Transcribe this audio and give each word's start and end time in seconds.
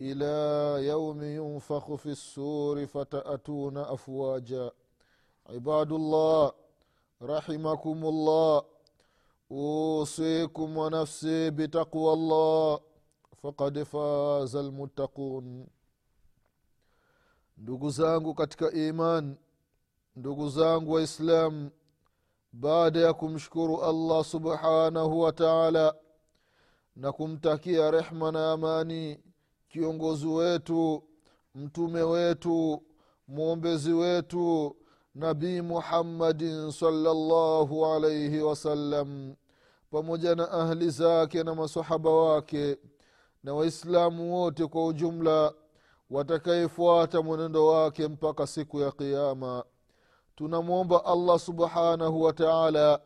الى 0.00 0.34
يوم 0.86 1.22
ينفخ 1.22 1.94
في 1.94 2.06
السور 2.06 2.86
فتاتون 2.86 3.76
افواجا 3.76 4.70
عباد 5.46 5.92
الله 5.92 6.52
رحمكم 7.22 8.04
الله 8.04 8.62
اوصيكم 9.50 10.76
ونفسي 10.76 11.50
بتقوى 11.50 12.12
الله 12.12 12.80
فقد 13.42 13.82
فاز 13.82 14.56
المتقون 14.56 15.66
ndugu 17.58 17.90
zangu 17.90 18.34
katika 18.34 18.72
iman 18.72 19.36
ndugu 20.16 20.48
zangu 20.48 20.92
waislamu 20.92 21.70
baada 22.52 23.00
ya 23.00 23.12
kumshukuru 23.12 23.82
allah 23.84 24.24
subhanahu 24.24 25.20
wa 25.20 25.32
taala 25.32 25.94
na 26.96 27.12
kumtakia 27.12 27.90
rehma 27.90 28.32
na 28.32 28.52
amani 28.52 29.20
kiongozi 29.69 30.27
wetu 30.27 31.03
mtume 31.55 32.01
wetu 32.01 32.83
mwombezi 33.27 33.93
wetu 33.93 34.75
nabii 35.15 35.61
muhammadin 35.61 36.71
salllahu 36.71 37.85
alaihi 37.85 38.39
wasallam 38.41 39.35
pamoja 39.91 40.35
na 40.35 40.51
ahli 40.51 40.89
zake 40.89 41.43
na 41.43 41.55
masahaba 41.55 42.09
wake 42.11 42.77
na 43.43 43.53
waislamu 43.53 44.35
wote 44.35 44.67
kwa 44.67 44.85
ujumla 44.85 45.53
watakayefuata 46.09 47.21
mwenendo 47.21 47.67
wake 47.67 48.07
mpaka 48.07 48.47
siku 48.47 48.79
ya 48.79 48.91
qiama 48.91 49.63
tunamwomba 50.35 51.05
allah 51.05 51.39
subhanahu 51.39 52.21
wa 52.21 52.33
taala 52.33 52.99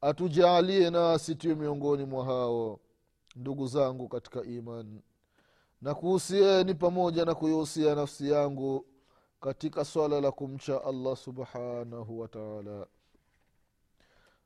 atujaalie 0.00 0.90
nasi 0.90 1.34
tuwe 1.34 1.54
miongoni 1.54 2.04
mwa 2.04 2.24
hao. 2.24 2.80
Ndugu 3.36 3.66
zangu 3.66 4.08
katika 4.08 4.42
imani 4.42 5.02
na 5.84 5.94
kuhusieni 5.94 6.74
pamoja 6.74 7.24
na 7.24 7.34
kuihusia 7.34 7.94
nafsi 7.94 8.30
yangu 8.30 8.86
katika 9.40 9.84
swala 9.84 10.20
la 10.20 10.32
kumcha 10.32 10.84
allah 10.84 11.16
subhanahu 11.16 12.20
wataala 12.20 12.86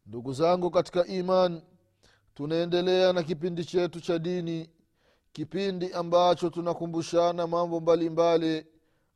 ndugu 0.07 0.33
zangu 0.33 0.71
katika 0.71 1.07
iman 1.07 1.63
tunaendelea 2.35 3.13
na 3.13 3.23
kipindi 3.23 3.65
chetu 3.65 4.01
cha 4.01 4.19
dini 4.19 4.71
kipindi 5.33 5.93
ambacho 5.93 6.51
tunakumbushana 6.51 7.47
mambo 7.47 7.81
mbalimbali 7.81 8.49
mbali, 8.51 8.67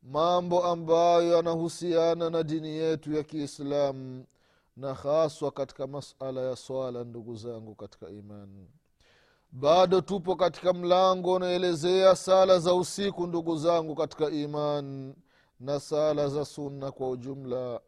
mambo 0.03 0.65
ambayo 0.65 1.33
yanahusiana 1.37 2.31
na 2.31 2.43
dini 2.43 2.69
yetu 2.69 3.13
ya 3.13 3.23
kiislamu 3.23 4.25
na 4.77 4.95
haswa 4.95 5.51
katika 5.51 5.87
masala 5.87 6.41
ya 6.41 6.57
swala 6.57 7.05
ndugu 7.05 7.37
zangu 7.37 7.75
katika 7.75 8.09
imani 8.11 8.69
bado 9.53 10.01
tupo 10.01 10.37
katika 10.37 10.73
mlango 10.73 11.33
unaelezea 11.35 12.17
sala 12.17 12.59
za 12.59 12.75
usiku 12.75 13.27
ndugu 13.27 13.57
zangu 13.57 13.95
katika 13.95 14.31
iman 14.31 15.15
na 15.61 15.81
sala 15.81 16.29
za 16.29 16.45
sunna 16.45 16.91
kwa 16.93 17.11
ujumla. 17.11 17.81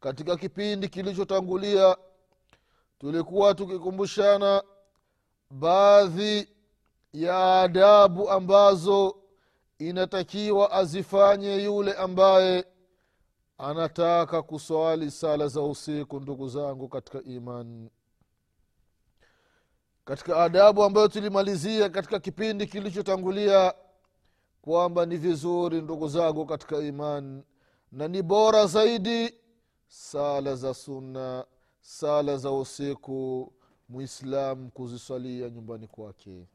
Katika 0.00 0.36
kipindi 0.36 0.88
kilichotangulia 0.88 1.96
tulikuwa 2.98 3.54
tukikumbushana 3.54 4.62
baadhi 5.50 6.48
ya 7.12 7.60
adabu 7.62 8.30
ambazo 8.30 9.16
inatakiwa 9.78 10.70
azifanye 10.72 11.64
yule 11.64 11.92
ambaye 11.92 12.64
anataka 13.58 14.42
kuswali 14.42 15.10
sala 15.10 15.48
za 15.48 15.62
usiku 15.62 16.20
ndugu 16.20 16.48
zangu 16.48 16.88
katika 16.88 17.22
imani 17.22 17.90
katika 20.04 20.36
adabu 20.42 20.82
ambayo 20.84 21.08
tulimalizia 21.08 21.88
katika 21.88 22.18
kipindi 22.20 22.66
kilichotangulia 22.66 23.74
kwamba 24.62 25.06
ni 25.06 25.16
vizuri 25.16 25.82
ndugu 25.82 26.08
zangu 26.08 26.46
katika 26.46 26.78
imani 26.78 27.42
na 27.92 28.08
ni 28.08 28.22
bora 28.22 28.66
zaidi 28.66 29.34
sala 29.88 30.54
za 30.56 30.74
sunna 30.74 31.44
sala 31.80 32.36
za 32.36 32.52
usiku 32.52 33.52
mwislamu 33.88 34.70
kuziswalia 34.70 35.50
nyumbani 35.50 35.86
kwake. 35.86 36.46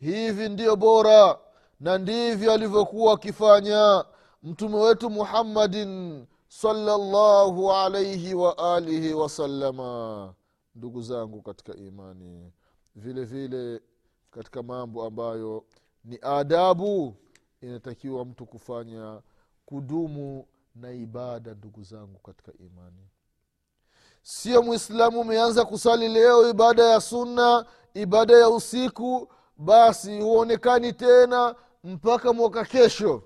Hivi 0.00 0.48
ndiyo 0.48 0.76
bora 0.76 1.38
na 1.80 1.98
ndivyo 1.98 2.52
alivyokuwa 2.52 3.14
akifanya 3.14 4.04
mtume 4.42 4.76
wetu 4.76 5.10
muhammadin 5.10 6.26
salllahu 6.48 7.72
alaihi 7.72 8.34
waalihi 8.34 9.14
wasalama 9.14 10.34
ndugu 10.78 11.02
zangu 11.02 11.42
katika 11.42 11.74
imani. 11.76 12.52
Vile 12.94 13.24
vile 13.24 13.80
katika 14.30 14.62
mambo 14.62 15.04
ambayo 15.04 15.64
ni 16.04 16.18
adabu 16.22 17.16
inatakiwa 17.60 18.24
mtu 18.24 18.46
kufanya 18.46 19.20
kudumu 19.66 20.46
na 20.74 20.92
ibada 20.92 21.54
ndugu 21.54 21.82
zangu 21.82 22.18
katika 22.18 22.52
imani. 22.58 23.08
Sio 24.22 24.62
mwislamu 24.62 25.20
umeanza 25.20 25.64
kusali 25.64 26.08
leo 26.08 26.50
ibada 26.50 26.84
ya 26.84 27.00
sunna 27.00 27.66
ibada 27.94 28.36
ya 28.38 28.48
usiku 28.50 29.32
basi 29.56 30.20
huonekani 30.20 30.92
tena 30.92 31.54
mpaka 31.84 32.32
mwaka 32.32 32.64
kesho. 32.64 33.22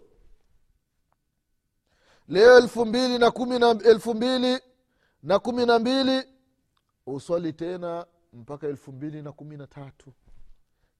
Leo 2.29 2.59
elfu 2.59 2.87
mbili 2.87 3.19
na 3.19 3.31
kumi 3.31 3.59
na 3.59 3.71
elfu 3.71 4.15
mbili 4.15 4.61
na 5.23 5.39
kumi 5.39 5.67
na 5.67 5.79
mbili 5.79 6.32
uswali 7.07 7.53
tena 7.53 8.07
mpaka 8.33 8.67
elfu 8.67 8.93
mbili 8.93 9.23
na 9.23 9.33
kumi 9.33 9.57
na 9.57 9.67
tatu. 9.67 10.13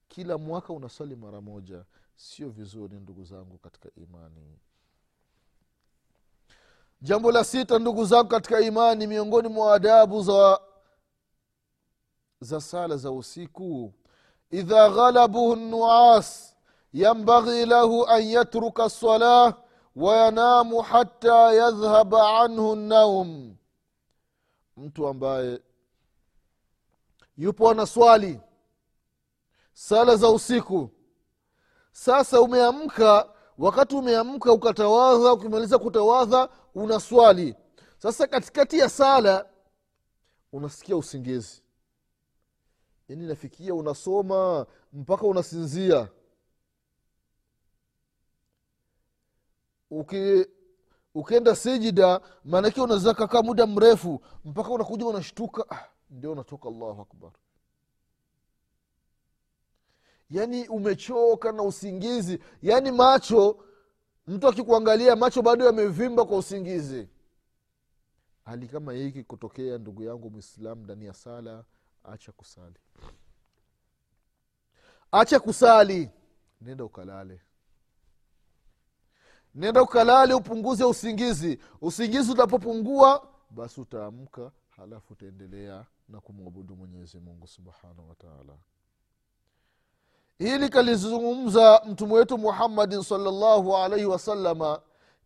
Kila 0.07 0.37
mwaka 0.37 0.73
unaswali 0.73 1.15
mara 1.15 1.41
moja. 1.41 1.85
Sio 2.15 2.49
vizuri 2.49 2.99
ndugu 2.99 3.23
zangu 3.23 3.57
katika 3.57 3.89
imani. 3.95 4.59
Jambo 7.01 7.31
la 7.31 7.43
sita 7.43 7.79
ndugu 7.79 8.05
zangu 8.05 8.27
katika 8.29 8.59
imani 8.61 9.07
miongoni 9.07 9.47
mwa 9.47 9.75
adabu 9.75 10.23
za 10.23 10.59
za 12.41 12.61
sala 12.61 12.97
za 12.97 13.11
usiku 13.11 13.93
idha 14.51 14.89
ghalabuhu 14.89 15.55
nuas 15.55 16.55
yambaghi 16.93 17.65
lahu 17.65 18.05
an 18.07 18.23
yatruka 18.23 18.89
salah 18.89 19.57
wayanamu 19.95 20.81
hata 20.81 21.53
yadhhaba 21.53 22.39
anhu 22.41 22.75
naum 22.75 23.55
mtu 24.77 25.07
ambaye 25.07 25.61
yupo 27.37 27.69
anaswali 27.69 28.39
sala 29.73 30.15
za 30.15 30.29
usiku. 30.29 30.89
Sasa 31.91 32.41
umeamka 32.41 33.29
wakati 33.57 33.95
umeamka 33.95 34.51
ukatawadha 34.51 35.33
ukimaliza 35.33 35.77
kutawadha 35.79 36.49
unaswali 36.75 37.55
sasa 37.97 38.27
katikati 38.27 38.79
ya 38.79 38.89
sala 38.89 39.49
unasikia 40.51 40.97
usingizi. 40.97 41.61
Yaani 43.09 43.27
nafikia 43.27 43.73
unasoma 43.75 44.65
mpaka 44.93 45.27
unasinzia. 45.27 46.09
Uki 49.91 50.45
ukienda 51.15 51.55
sijida 51.55 52.21
maanake 52.45 52.81
unaweza 52.81 53.13
kakaa 53.13 53.41
muda 53.41 53.67
mrefu 53.67 54.21
mpaka 54.45 54.69
unakuja 54.69 55.05
unashtuka 55.05 55.65
ah, 55.69 55.85
ndio 56.13 56.31
unatoka 56.31 56.69
allahu 56.69 57.01
akbar. 57.01 57.31
Yaani 60.29 60.67
umechoka 60.67 61.51
na 61.51 61.63
usingizi. 61.63 62.39
Yaani 62.61 62.91
macho 62.91 63.65
mtu 64.27 64.47
akikuangalia 64.47 65.15
macho 65.15 65.41
bado 65.41 65.65
yamevimba 65.65 66.25
kwa 66.25 66.37
usingizi. 66.37 67.09
Hali 68.45 68.67
kama 68.67 68.93
hiki 68.93 69.23
kutokea 69.23 69.77
ndugu 69.77 70.03
yangu 70.03 70.29
mwislamu 70.29 70.83
ndani 70.83 71.05
ya 71.05 71.13
sala 71.13 71.65
acha 72.03 72.31
kusali. 72.31 72.75
Acha 75.11 75.39
kusali. 75.39 76.09
Nenda 76.61 76.83
ukalale. 76.85 77.41
Nenda 79.55 79.81
ukalale 79.83 80.33
upunguze 80.33 80.83
usingizi. 80.83 81.59
Usingizi 81.81 82.31
utapopungua 82.31 83.27
basi 83.49 83.81
utaamka 83.81 84.51
halafu 84.69 85.13
utaendelea 85.13 85.85
na 86.09 86.19
kumwabudu 86.21 86.75
mwenyezi 86.75 87.19
mungu 87.19 87.47
subhanahu 87.47 88.09
wataala 88.09 88.53
hili 90.37 90.69
kalizungumza 90.69 91.81
mtume 91.85 92.13
wetu 92.13 92.37
muhammadin 92.37 93.03
salllahu 93.03 93.77
alaihi 93.77 94.05
wasalama 94.05 94.79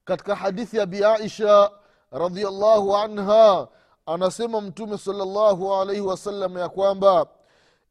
katika 0.05 0.35
hadithi 0.35 0.77
ya 0.77 0.85
bi 0.85 1.03
aisha 1.05 1.71
radiallahu 2.11 2.97
anha. 2.97 3.67
Anasema 4.05 4.61
mtume 4.61 4.97
salllahu 4.97 5.73
alaihi 5.75 6.01
wasallam 6.01 6.57
ya 6.57 6.69
kwamba 6.69 7.27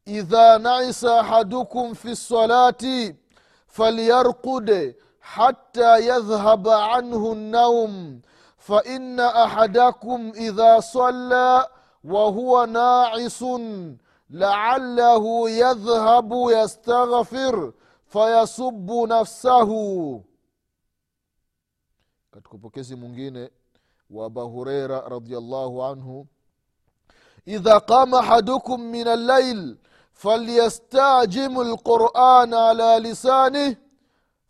idha 0.05 0.59
naisa 0.59 1.21
ahadukum 1.21 1.94
fi 1.94 2.17
salati 2.17 3.17
falyarqude 3.67 4.97
hata 5.19 5.99
yadhhaba 5.99 6.93
anhu 6.93 7.35
naum 7.35 8.21
faina 8.59 9.35
ahadakum 9.35 10.33
idha 10.37 10.83
salla 10.83 11.71
وهو 12.06 12.66
ناعس 12.66 13.46
لعله 14.30 15.50
يذهب 15.50 16.31
يستغفر 16.50 17.74
فيسب 18.06 18.92
نفسه 19.10 19.69
katika 22.31 22.56
upokezi 22.56 22.96
mwingine 22.96 23.50
wa 24.10 24.25
aba 24.25 24.42
hureira 24.42 25.02
radiallahu 25.10 25.84
anhu 25.84 26.28
idha 27.46 27.80
qama 27.80 28.19
ahadukum 28.19 28.81
min 28.81 29.08
allail 29.08 29.78
falyastajimu 30.13 31.63
lquran 31.63 32.54
ala 32.54 33.00
lisanih 33.00 33.78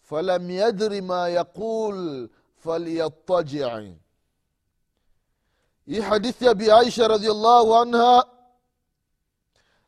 falam 0.02 0.50
yadri 0.50 1.02
ma 1.02 1.30
yaqul 1.30 2.30
falyattaji 2.58 3.64
hii 5.87 6.01
hadithi 6.01 6.45
ya 6.45 6.55
bi 6.55 6.71
aisha 6.71 7.09
radiallahu 7.09 7.75
anha 7.77 8.27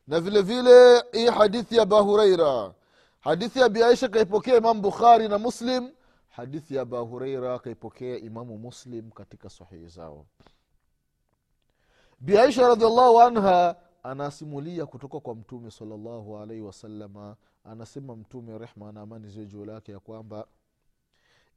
na 0.07 0.19
vile 0.19 0.41
vile 0.41 1.03
hii 1.11 1.25
hadithi 1.27 1.75
ya 1.75 1.81
abahureira 1.83 2.73
hadithi 3.19 3.59
ya 3.59 3.69
bi 3.69 3.83
aisha 3.83 4.07
kaipokea 4.09 4.57
imamu 4.57 4.81
bukhari 4.81 5.27
na 5.27 5.37
muslim 5.37 5.91
hadithi 6.29 6.75
ya 6.75 6.81
abahureira 6.81 7.59
kaipokea 7.59 8.17
imamu 8.17 8.57
muslim 8.57 9.11
katika 9.11 9.49
sahihi 9.49 9.87
zao. 9.87 10.25
Bi 12.19 12.37
aisha 12.37 12.67
radiallahu 12.67 13.21
anha 13.21 13.75
anasimulia 14.03 14.85
kutoka 14.85 15.19
kwa 15.19 15.35
mtume 15.35 15.71
salllahu 15.71 16.37
alaihi 16.37 16.61
wasalama 16.61 17.35
anasema 17.63 18.15
mtume 18.15 18.57
rehma 18.57 18.91
na 18.91 19.01
amani 19.01 19.27
ziwe 19.29 19.45
juu 19.45 19.65
lake 19.65 19.91
ya 19.91 19.99
kwamba 19.99 20.47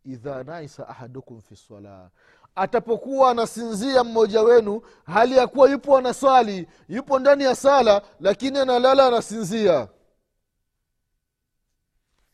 idha 0.04 0.44
naisa 0.44 0.88
ahadukum 0.88 1.40
fi 1.40 1.56
sala 1.56 2.10
atapokuwa 2.54 3.30
anasinzia 3.30 4.04
mmoja 4.04 4.42
wenu 4.42 4.82
hali 5.06 5.36
ya 5.36 5.46
kuwa 5.46 5.70
yupo 5.70 5.96
anaswali 5.96 6.68
yupo 6.88 7.18
ndani 7.18 7.44
ya 7.44 7.54
sala 7.54 8.02
lakini 8.20 8.58
analala 8.58 9.06
anasinzia. 9.06 9.88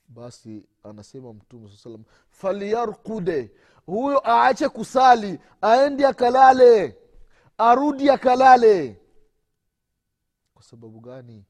Basi 0.09 0.67
anasema 0.83 1.33
mtume 1.33 1.69
saa 1.71 1.77
salam 1.77 2.05
falyarkude 2.31 3.51
huyo 3.87 4.23
aache 4.25 4.69
kusali 4.69 5.39
aendi 5.63 6.05
akalale 6.05 6.99
arudi 7.59 8.11
akalale. 8.11 9.01
Kwa 10.55 10.63
sababu 10.63 11.01
gani? 11.01 11.45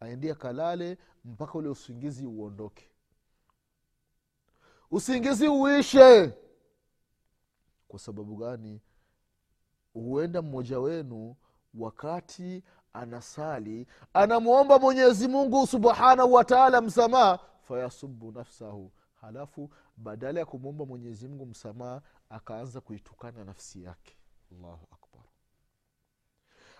Aende 0.00 0.32
akalale 0.32 0.98
mpaka 1.24 1.54
ule 1.58 1.68
usingizi 1.68 2.26
uondoke. 2.26 2.90
Usingizi 4.90 5.48
uishe 5.48 6.32
kwa 7.96 8.00
sababu 8.04 8.36
gani? 8.36 8.80
Huenda 9.92 10.42
mmoja 10.42 10.80
wenu 10.80 11.36
wakati 11.74 12.62
anasali 12.92 13.86
anamwomba 14.14 14.78
mwenyezi 14.78 15.28
mungu 15.28 15.66
subhanahu 15.66 16.32
wataala 16.32 16.80
msamaha 16.80 17.38
fayasubu 17.62 18.32
nafsahu. 18.32 18.92
Halafu 19.20 19.70
badala 19.96 20.40
ya 20.40 20.46
kumwomba 20.46 20.84
mwenyezi 20.86 21.28
mungu 21.28 21.46
msamaha 21.46 22.02
akaanza 22.30 22.80
kuitukana 22.80 23.44
nafsi 23.44 23.82
yake. 23.82 24.16
Allahu 24.52 24.86
akbar. 24.92 25.22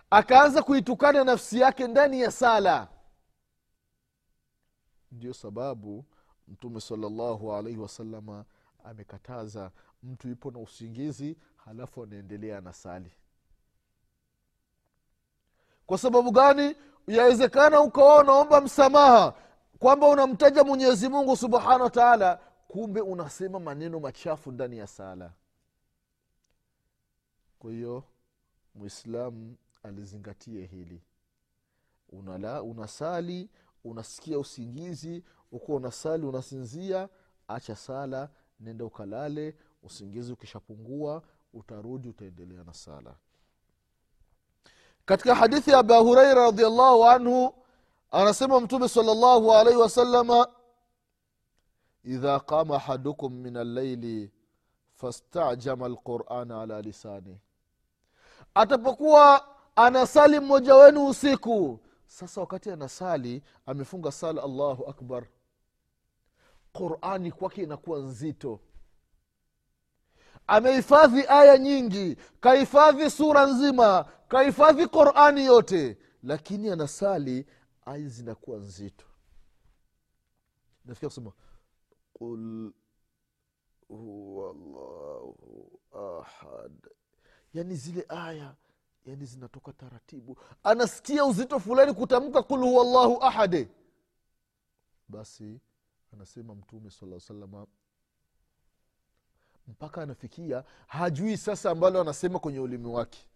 Akaanza 0.09 0.63
kuitukana 0.63 1.23
nafsi 1.23 1.59
yake 1.59 1.87
ndani 1.87 2.21
ya 2.21 2.31
sala. 2.31 2.87
Ndio 5.11 5.33
sababu 5.33 6.05
mtume 6.47 6.81
salallahu 6.81 7.53
alaihi 7.53 7.79
wasalama 7.79 8.45
amekataza 8.83 9.71
mtu 10.07 10.29
ipo 10.29 10.51
na 10.51 10.59
usingizi 10.59 11.37
halafu 11.57 12.03
anaendelea 12.03 12.61
na 12.61 12.73
sali. 12.73 13.11
Kwa 15.85 15.97
sababu 15.97 16.31
gani? 16.31 16.75
Yawezekana 17.07 17.81
ukawa 17.81 18.21
unaomba 18.21 18.61
msamaha 18.61 19.33
kwamba 19.79 20.07
unamtaja 20.07 20.63
mwenyezi 20.63 21.09
mungu 21.09 21.37
subhanahu 21.37 21.83
wa 21.83 21.89
taala 21.89 22.35
kumbe 22.67 23.01
unasema 23.01 23.59
maneno 23.59 23.99
machafu 23.99 24.51
ndani 24.51 24.77
ya 24.77 24.87
sala. 24.87 25.33
Kwa 27.59 27.71
hiyo 27.71 28.03
mwislamu 28.75 29.55
alizingatie 29.83 30.65
hili. 30.65 31.01
Unala, 32.09 32.63
unasali 32.63 33.49
unasikia 33.83 34.39
usingizi 34.39 35.23
uko 35.51 35.75
unasali 35.75 36.25
unasinzia 36.25 37.09
acha 37.47 37.75
sala 37.75 38.29
nenda 38.59 38.85
ukalale 38.85 39.55
usingizi 39.83 40.31
ukishapungua 40.33 41.21
utarudi 41.53 42.09
utaendelea 42.09 42.63
na 42.63 42.73
sala. 42.73 43.15
Katika 45.05 45.35
hadithi 45.35 45.71
ya 45.71 45.77
aba 45.79 45.97
hureira 45.97 46.33
radiallahu 46.45 47.05
anhu 47.05 47.53
anasema 48.11 48.59
mtume 48.59 48.89
salllahu 48.89 49.53
alaihi 49.53 49.79
wasalama 49.79 50.47
idha 52.03 52.39
qama 52.39 52.75
ahadukum 52.75 53.33
min 53.33 53.57
allaili 53.57 54.31
fastajama 54.93 55.87
lquran 55.87 56.51
ala 56.51 56.81
lisani. 56.81 57.39
Atapokuwa 58.53 59.47
anasali 59.75 60.39
mmoja 60.39 60.75
wenu 60.75 61.07
usiku 61.07 61.79
sasa 62.05 62.41
wakati 62.41 62.71
anasali 62.71 63.43
amefunga 63.65 64.11
sala 64.11 64.43
allahu 64.43 64.85
akbar. 64.89 65.25
Qurani 66.73 67.31
kwake 67.31 67.63
inakuwa 67.63 67.99
nzito 67.99 68.59
amehifadhi 70.47 71.25
aya 71.27 71.57
nyingi 71.57 72.17
kahifadhi 72.39 73.09
sura 73.09 73.45
nzima 73.45 74.05
kahifadhi 74.27 74.87
qurani 74.87 75.45
yote 75.45 75.97
lakini 76.23 76.69
anasali 76.69 77.45
aya 77.85 78.07
zinakuwa 78.07 78.57
nzito. 78.57 79.05
Nafikia 80.85 81.09
kusema 81.09 81.31
qul 82.13 82.71
huwa 83.87 84.55
ahad. 85.93 86.87
Yani 87.53 87.75
zile 87.75 88.05
aya 88.09 88.55
yani 89.05 89.25
zinatoka 89.25 89.73
taratibu. 89.73 90.37
Anasikia 90.63 91.25
uzito 91.25 91.59
fulani 91.59 91.93
kutamka 91.93 92.43
kul 92.43 92.59
huwa 92.59 92.83
llahu 92.85 93.23
ahade 93.23 93.69
basi 95.09 95.59
anasema 96.13 96.55
mtume 96.55 96.89
sala 96.91 97.19
salama 97.19 97.67
mpaka 99.67 100.01
anafikia 100.01 100.63
hajui 100.87 101.37
sasa 101.37 101.71
ambalo 101.71 102.01
anasema 102.01 102.39
kwenye 102.39 102.59
ulimi 102.59 102.87
wake. 102.87 103.27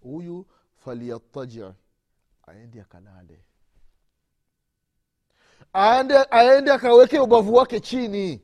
Huyu 0.00 0.46
falyattaji 0.76 1.64
aende 2.46 2.80
akalale. 2.80 3.44
Aende 5.72 6.14
aende 6.30 6.72
akaweke 6.72 7.18
ubavu 7.20 7.54
wake 7.54 7.80
chini. 7.80 8.42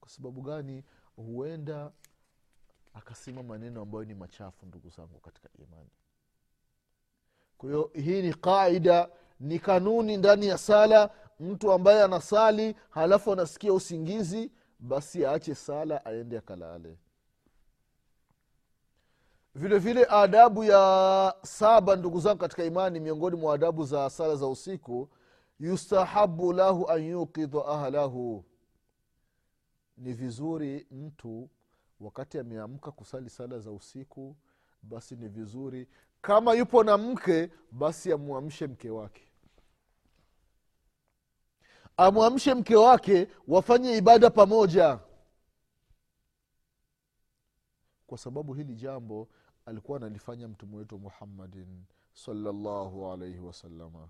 Kwa 0.00 0.08
sababu 0.08 0.42
gani? 0.42 0.84
Huenda 1.16 1.92
akasema 2.94 3.42
maneno 3.42 3.82
ambayo 3.82 4.04
ni 4.04 4.14
machafu 4.14 4.66
ndugu 4.66 4.88
zangu 4.90 5.20
katika 5.20 5.48
imani 5.58 5.90
kwa 7.58 7.68
hiyo 7.68 7.90
hii 7.94 8.22
ni 8.22 8.34
qaida 8.34 9.08
ni 9.40 9.58
kanuni 9.58 10.16
ndani 10.16 10.46
ya 10.46 10.58
sala. 10.58 11.10
Mtu 11.40 11.72
ambaye 11.72 12.02
anasali 12.02 12.76
halafu 12.90 13.32
anasikia 13.32 13.72
usingizi 13.72 14.52
basi 14.78 15.26
aache 15.26 15.54
sala 15.54 16.04
aende 16.04 16.38
akalale. 16.38 16.98
Vile 19.54 19.78
vile 19.78 20.04
adabu 20.10 20.64
ya 20.64 21.34
saba 21.42 21.96
ndugu 21.96 22.20
zangu 22.20 22.38
katika 22.38 22.64
imani 22.64 23.00
miongoni 23.00 23.36
mwa 23.36 23.54
adabu 23.54 23.84
za 23.84 24.10
sala 24.10 24.36
za 24.36 24.46
usiku 24.46 25.08
yustahabu 25.60 26.52
lahu 26.52 26.90
an 26.90 27.02
yuqidha 27.04 27.66
ahlahu. 27.66 28.44
Ni 29.96 30.12
vizuri 30.12 30.86
mtu 30.90 31.50
wakati 32.00 32.38
ameamka 32.38 32.90
kusali 32.92 33.30
sala 33.30 33.58
za 33.58 33.70
usiku 33.70 34.36
basi 34.82 35.16
ni 35.16 35.28
vizuri 35.28 35.88
kama 36.26 36.54
yupo 36.54 36.84
na 36.84 36.98
mke 36.98 37.50
basi 37.70 38.12
amwamshe 38.12 38.66
mke 38.66 38.90
wake. 38.90 39.32
Amwamshe 41.96 42.54
mke 42.54 42.76
wake 42.76 43.28
wafanye 43.48 43.96
ibada 43.96 44.30
pamoja. 44.30 44.98
Kwa 48.06 48.18
sababu 48.18 48.54
hili 48.54 48.74
jambo 48.74 49.28
alikuwa 49.66 49.98
analifanya 49.98 50.48
mtume 50.48 50.76
wetu 50.76 50.98
muhammadin 50.98 51.84
salllahu 52.12 53.12
alaihi 53.12 53.38
wasalama 53.38 54.08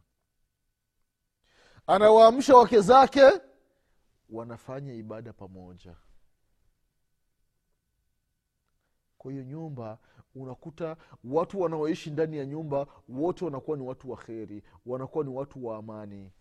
anawaamsha 1.86 2.56
wake 2.56 2.80
zake 2.80 3.30
wanafanya 4.30 4.94
ibada 4.94 5.32
pamoja 5.32 5.96
kwa 9.26 9.32
hiyo 9.32 9.44
nyumba 9.44 9.98
unakuta 10.34 10.96
watu 11.24 11.60
wanaoishi 11.60 12.10
ndani 12.10 12.36
ya 12.36 12.46
nyumba 12.46 12.86
wote 13.08 13.44
wanakuwa 13.44 13.76
ni 13.76 13.82
watu 13.82 14.10
wa 14.10 14.16
kheri 14.16 14.62
wanakuwa 14.86 15.24
ni 15.24 15.30
watu 15.30 15.66
wa 15.66 15.76
amani. 15.76 16.32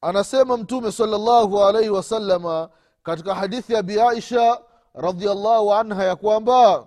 Anasema 0.00 0.56
mtume 0.56 0.92
salllahu 0.92 1.64
alaihi 1.64 1.90
wasalama 1.90 2.70
katika 3.02 3.34
hadithi 3.34 3.72
ya 3.72 3.82
bi 3.82 4.00
aisha 4.00 4.62
radiallahu 4.94 5.74
anha 5.74 6.04
ya 6.04 6.16
kwamba 6.16 6.86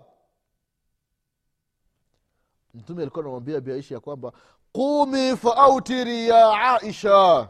mtume 2.73 3.01
alikuwa 3.01 3.23
anamwambia 3.23 3.61
bi 3.61 3.71
aisha 3.71 3.95
ya 3.95 4.01
kwamba 4.01 4.31
qumi 4.71 5.37
faautiri 5.37 6.27
ya 6.27 6.51
aisha 6.51 7.49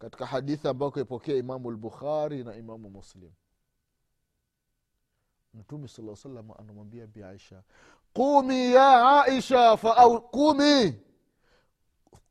katika 0.00 0.26
hadithi 0.26 0.68
ambayo 0.68 0.90
kaipokea 0.90 1.36
imamu 1.36 1.70
lbukhari 1.70 2.44
na 2.44 2.56
imamu 2.56 2.90
muslim. 2.90 3.30
Mtume 5.54 5.88
sala 5.88 6.16
salam 6.16 6.50
anamwambia 6.58 7.06
bi 7.06 7.22
aisha 7.22 7.62
ya 8.72 9.22
aisha 9.24 9.76
faau, 9.76 10.20
qumi 10.30 11.02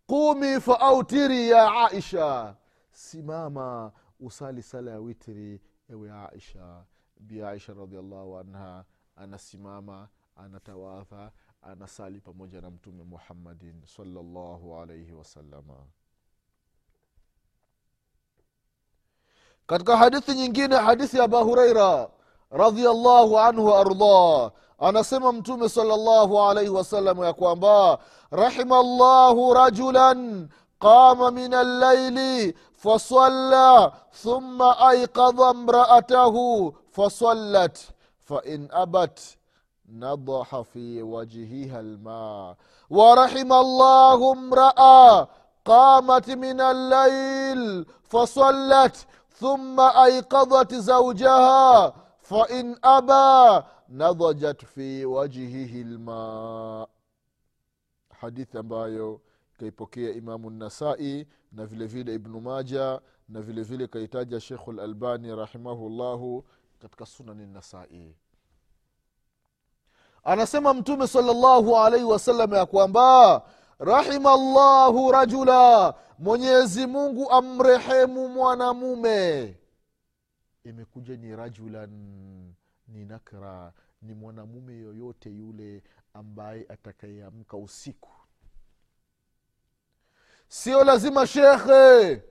qumi 0.07 0.61
faautiri 0.61 1.49
ya 1.49 1.71
aisha. 1.85 2.55
Simama 2.91 3.91
usali 4.19 4.63
sala 4.63 4.91
ya 4.91 4.99
witiri 4.99 5.61
ewe 5.89 6.11
aisha. 6.11 6.85
Bi 7.19 7.43
aisha 7.43 7.73
radiallahu 7.73 8.37
anha 8.37 8.85
anasimama 9.15 10.09
anatawadha 10.35 11.31
anasali 11.61 12.21
pamoja 12.21 12.61
na 12.61 12.69
mtume 12.69 13.03
muhammadin 13.03 13.85
salllahu 13.85 14.77
alaihi 14.77 15.11
wasalama 15.11 15.85
katika 19.68 19.96
hadithi 19.96 20.34
nyingine 20.34 20.76
hadithi 20.76 21.16
ya 21.18 21.24
aba 21.24 21.38
hureira 21.40 22.08
radiallahu 22.50 23.38
anhu 23.38 23.66
waardah 23.66 24.50
anasema 24.78 25.32
mtume 25.32 25.68
salllahu 25.68 26.40
alaihi 26.42 26.70
wasallam 26.70 27.24
ya 27.24 27.32
kwamba 27.32 27.98
rahima 28.30 28.82
llahu 28.82 29.54
rajulan 29.54 30.48
qama 30.78 31.30
min 31.30 31.54
allaili 31.54 32.54
fasalla 32.76 33.92
thumma 34.22 34.78
aikadha 34.78 35.54
mraatahu 35.54 36.74
fasallat 36.90 37.78
fain 38.28 38.68
abat 38.72 39.20
نضح 39.98 40.60
في 40.60 41.02
وجهها 41.02 41.80
الماء 41.80 42.56
ورحم 42.90 43.52
الله 43.52 44.32
امرأة 44.32 45.28
قامت 45.64 46.30
من 46.30 46.60
الليل 46.60 47.86
فصلت 48.08 49.06
thumma 49.39 49.95
aikadhat 49.95 50.75
zaujaha 50.75 51.93
fain 52.21 52.77
aba 52.81 53.65
nadhajat 53.89 54.65
fi 54.65 55.05
wajhihi 55.05 55.83
lma 55.83 56.87
hadithi 58.21 58.57
ambayo 58.57 59.21
ikaipokea 59.55 60.09
imamu 60.13 60.49
nasai 60.49 61.27
na 61.51 61.65
vilevile 61.65 62.13
ibnu 62.15 62.41
maja 62.41 63.01
na 63.29 63.41
vile 63.41 63.63
vile 63.63 63.87
kaitaja 63.87 64.39
shekhu 64.39 64.71
lalbani 64.71 65.35
rahimahullahu 65.35 66.45
katika 66.81 67.05
sunani 67.05 67.47
nasai 67.47 68.15
anasema 70.23 70.73
mtume 70.73 71.07
salllahu 71.07 71.77
alaihi 71.77 72.05
wasallam 72.05 72.53
ya 72.53 72.65
kwamba 72.65 73.41
rahima 73.79 74.37
llahu 74.37 75.11
rajula. 75.11 75.93
Mwenyezi 76.19 76.87
mungu 76.87 77.31
amrehemu 77.31 78.29
mwanamume. 78.29 79.55
Imekuja 80.63 81.17
ni 81.17 81.35
rajulan 81.35 81.89
ni 82.87 83.05
nakra 83.05 83.73
ni 84.01 84.13
mwanamume 84.13 84.77
yoyote 84.77 85.29
yule 85.29 85.83
ambaye 86.13 86.65
atakayeamka 86.69 87.57
usiku. 87.57 88.09
Sio 90.47 90.83
lazima 90.83 91.27
shekhe 91.27 92.21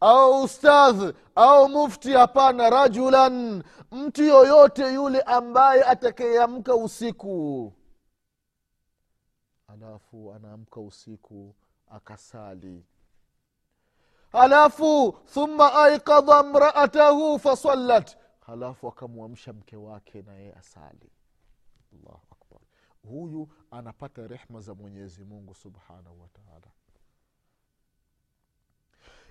au 0.00 0.42
ustadh 0.42 1.14
au 1.34 1.68
mufti 1.68 2.12
hapana 2.12 2.70
rajulan. 2.70 3.62
Mtu 3.92 4.24
yoyote 4.24 4.94
yule 4.94 5.20
ambaye 5.20 5.84
atakayeamka 5.84 6.74
usiku 6.74 7.72
alafu 9.68 10.32
anaamka 10.34 10.80
usiku 10.80 11.54
akasali. 11.88 12.84
Halafu 14.32 15.12
thumma 15.34 15.74
aikadha 15.84 16.42
mraatahu 16.42 17.38
fasallat 17.38 18.16
halafu 18.40 18.88
akamwamsha 18.88 19.52
mke 19.52 19.76
wake 19.76 20.22
na 20.22 20.34
yeye 20.34 20.52
asali. 20.52 21.10
Allahu 21.92 22.26
akbar. 22.32 22.60
Huyu 23.02 23.48
anapata 23.70 24.26
rehma 24.26 24.60
za 24.60 24.74
mwenyezi 24.74 25.24
mungu 25.24 25.54
subhanahu 25.54 26.20
wataala 26.20 26.66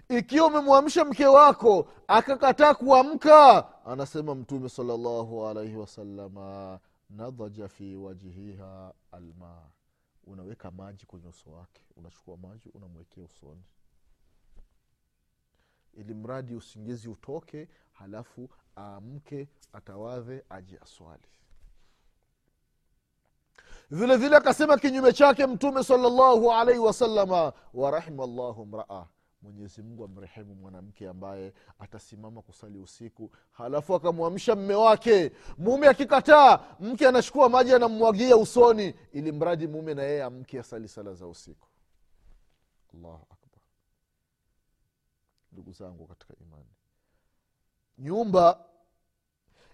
ikiwa 0.10 0.48
umemwamsha 0.48 1.06
mke 1.06 1.25
wako 1.25 1.88
akakataa 2.08 2.74
kuamka 2.74 3.67
anasema 3.86 4.36
mtume 4.36 4.70
salllahu 4.70 5.48
alaihi 5.48 5.75
wasalama 5.75 6.79
nadhaja 7.10 7.67
fi 7.67 7.96
wajhiha 7.96 8.94
alma 9.12 9.62
unaweka 10.28 10.72
maji 10.72 11.06
kwenye 11.06 11.28
uso 11.28 11.52
wake 11.52 11.82
unachukua 11.96 12.38
maji 12.38 12.70
unamwekea 12.70 13.24
usoni. 13.24 13.64
Ili 15.94 16.14
mradi 16.14 16.56
usingizi 16.56 17.10
utoke 17.10 17.68
halafu 17.92 18.50
aamke 18.78 19.48
atawadhe 19.74 20.44
aje 20.50 20.78
aswali. 20.82 21.24
Vile 23.92 24.18
vile 24.18 24.36
akasema 24.38 24.78
kinyume 24.78 25.14
chake 25.14 25.48
mtume 25.48 25.84
salllahu 25.84 26.52
alaihi 26.52 26.80
wasalama 26.80 27.54
warahima 27.74 28.26
llahu 28.28 28.66
mraa 28.66 29.06
mwenyezi 29.48 29.82
mungu 29.82 30.04
amrehemu 30.04 30.56
mwanamke 30.56 31.10
ambaye 31.10 31.54
atasimama 31.80 32.42
kusali 32.42 32.80
usiku 32.80 33.32
halafu 33.51 33.96
akamwamsha 33.96 34.56
mme 34.56 34.74
wake. 34.75 35.32
Mume 35.58 35.88
akikataa 35.88 36.60
mke 36.80 37.08
anachukua 37.08 37.50
maji 37.50 37.74
anammwagia 37.74 38.38
usoni 38.38 38.96
ili 39.12 39.32
mradi 39.32 39.68
mume 39.68 39.94
na 39.94 40.04
yeye 40.04 40.24
amke 40.24 40.60
asali 40.60 40.88
sala 40.88 41.13
za 41.13 41.27
usiku. 41.27 41.68
Allahu 42.94 43.27
ndugu 45.51 45.72
zangu 45.72 46.08
katika 46.08 46.34
imani 46.42 46.70
nyumba 47.98 48.60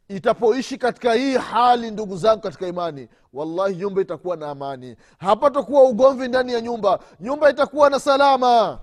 itapoishi 0.07 0.77
katika 0.77 1.13
hii 1.13 1.37
hali 1.37 1.91
ndugu 1.91 2.17
zangu 2.17 2.41
katika 2.41 2.67
imani 2.67 3.09
wallahi 3.33 3.75
nyumba 3.75 4.01
itakuwa 4.01 4.35
na 4.37 4.49
amani. 4.49 4.95
Hapatakuwa 5.17 5.83
ugomvi 5.83 6.27
ndani 6.27 6.53
ya 6.53 6.61
nyumba 6.61 6.99
nyumba 7.19 7.49
itakuwa 7.49 7.89
na 7.89 7.99
salama 7.99 8.79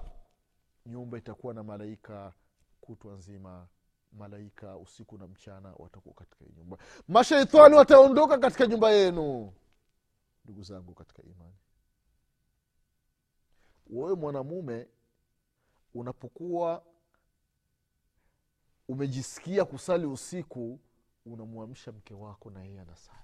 nyumba 0.86 1.18
itakuwa 1.18 1.54
na 1.54 1.62
malaika 1.62 2.32
kutwa 2.80 3.14
nzima 3.14 3.68
malaika 4.12 4.76
usiku 4.76 5.18
na 5.18 5.26
mchana 5.26 5.72
watakuwa 5.76 6.14
katika 6.14 6.44
hii 6.44 6.52
nyumba. 6.56 6.78
Mashaitani 7.08 7.74
wataondoka 7.74 8.38
katika 8.38 8.66
nyumba 8.66 8.90
yenu. 8.90 9.52
Ndugu 10.44 10.62
zangu 10.62 10.94
katika 10.94 11.22
imani. 11.22 11.54
Wewe 13.86 14.14
mwanamume 14.14 14.88
unapokuwa 15.94 16.82
umejisikia 18.88 19.64
kusali 19.64 20.06
usiku 20.06 20.80
unamwamsha 21.26 21.92
mke 21.92 22.14
wako 22.14 22.50
na 22.50 22.64
yeye 22.64 22.80
anasali. 22.80 23.18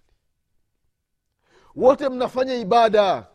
Wote 1.77 2.09
mnafanya 2.09 2.55
ibada 2.55 3.29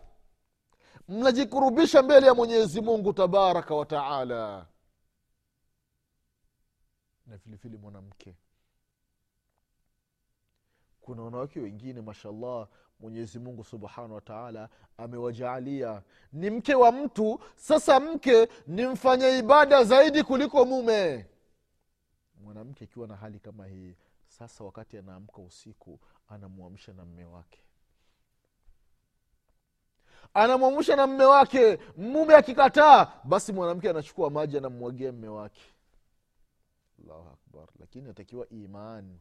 mnajikurubisha 1.07 2.03
mbele 2.03 2.27
ya 2.27 2.33
mwenyezi 2.33 2.81
mungu 2.81 3.13
tabaraka 3.13 3.75
wataala 3.75 4.67
na 7.25 7.37
vilevile 7.37 7.77
mwanamke. 7.77 8.35
Kuna 11.01 11.21
wanawake 11.23 11.59
wengine 11.59 12.01
mashallah 12.01 12.67
mwenyezi 12.99 13.39
mungu 13.39 13.63
subhanahu 13.63 14.13
wataala 14.13 14.69
amewajaalia. 14.97 16.03
Ni 16.33 16.49
mke 16.49 16.75
wa 16.75 16.91
mtu 16.91 17.39
sasa 17.55 17.99
mke 17.99 18.47
ni 18.67 18.85
mfanya 18.87 19.29
ibada 19.29 19.83
zaidi 19.83 20.23
kuliko 20.23 20.65
mume. 20.65 21.25
Mwanamke 22.35 22.83
akiwa 22.83 23.07
na 23.07 23.15
hali 23.15 23.39
kama 23.39 23.67
hii 23.67 23.95
sasa 24.27 24.63
wakati 24.63 24.97
anaamka 24.97 25.41
usiku 25.41 25.99
anamwamsha 26.27 26.93
na 26.93 27.05
mme 27.05 27.25
wake 27.25 27.63
anamwamsha 30.33 30.95
na 30.95 31.07
mme 31.07 31.25
wake. 31.25 31.79
Mume 31.97 32.35
akikataa 32.35 33.13
basi 33.23 33.53
mwanamke 33.53 33.89
anachukua 33.89 34.29
maji 34.29 34.57
anamwagia 34.57 35.11
mme 35.11 35.27
wake. 35.27 35.61
Allahu 37.03 37.29
akbar. 37.29 37.67
Lakini 37.79 38.05
inatakiwa 38.05 38.49
imani. 38.49 39.19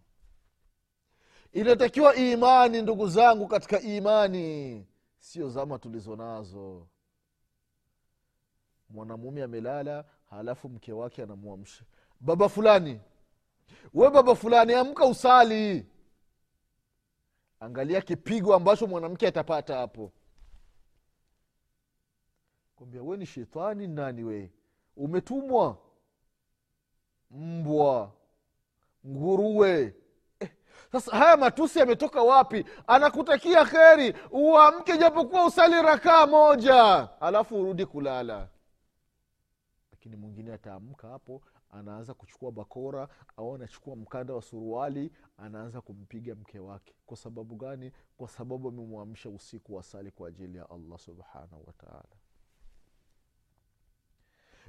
Inatakiwa 1.53 2.15
imani 2.15 2.83
ndugu 2.83 3.09
zangu 3.09 3.47
katika 3.49 3.81
imani. 3.81 4.87
Sio 5.19 5.49
zama 5.49 5.79
tulizo 5.79 6.17
nazo. 6.17 6.87
Mwanamume 8.91 9.43
amelala 9.43 10.05
halafu 10.31 10.69
mke 10.69 10.93
wake 10.93 11.23
anamwamsha. 11.23 11.85
Baba 12.21 12.49
fulani. 12.49 13.01
We 13.95 14.11
baba 14.11 14.35
fulani 14.35 14.75
amka 14.75 15.05
usali. 15.07 15.87
Angalia 17.61 18.01
kipigo 18.01 18.55
ambacho 18.55 18.87
mwanamke 18.87 19.27
atapata 19.29 19.77
hapo 19.77 20.13
kwambia 22.81 23.03
we 23.03 23.17
ni 23.17 23.27
shetani 23.27 23.87
nani 23.89 24.25
we 24.25 24.51
umetumwa 24.97 25.79
mbwa 27.31 28.13
nguruwe. 29.07 29.95
Eh, 30.41 30.51
sasa 30.93 31.17
haya 31.17 31.37
matusi 31.37 31.79
yametoka 31.79 32.23
wapi? 32.23 32.65
Anakutakia 32.87 33.65
kheri 33.65 34.15
uamke 34.31 34.99
japokuwa 34.99 35.47
usali 35.47 35.83
rakaa 35.83 36.27
moja 36.27 37.09
alafu 37.21 37.61
urudi 37.61 37.87
kulala. 37.87 38.49
Lakini 39.93 40.17
mwingine 40.17 40.53
ataamka 40.53 41.09
hapo 41.09 41.43
anaanza 41.71 42.15
kuchukua 42.15 42.53
bakora 42.53 43.09
au 43.37 43.55
anachukua 43.55 43.97
mkanda 43.97 44.35
wa 44.35 44.43
suruali 44.43 45.13
anaanza 45.39 45.81
kumpiga 45.81 46.35
mke 46.35 46.59
wake. 46.59 46.95
Kwa 47.07 47.17
sababu 47.17 47.57
gani? 47.57 47.93
Kwa 48.17 48.29
sababu 48.29 48.69
amemwamsha 48.69 49.29
usiku 49.31 49.75
wa 49.75 49.83
sali 49.83 50.11
kwa 50.11 50.29
ajili 50.29 50.59
ya 50.59 50.71
allah 50.71 50.99
subhanahu 50.99 51.65
wataala 51.67 52.20